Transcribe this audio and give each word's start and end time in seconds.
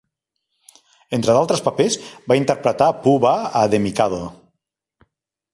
Entre 1.17 1.35
d'altres 1.35 1.61
papers, 1.67 1.99
va 2.33 2.39
interpretar 2.41 2.89
Pooh-Bah 3.05 3.37
a 3.63 3.65
"The 3.75 3.85
Mikado". 3.85 4.23